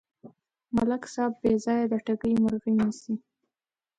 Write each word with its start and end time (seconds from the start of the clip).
ملک 0.75 1.03
صاحب 1.13 1.33
بېځایه 1.41 1.85
د 1.91 1.93
ټګۍ 2.05 2.33
مرغۍ 2.43 2.73
نیسي. 2.79 3.13